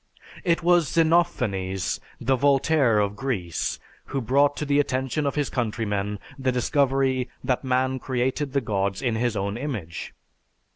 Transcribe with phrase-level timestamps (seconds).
[0.43, 6.17] It was Xenophanes, the Voltaire of Greece, who brought to the attention of his countrymen
[6.39, 10.15] the discovery that man created the gods in his own image.